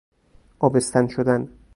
آبستن 0.59 1.07
شدن 1.07 1.49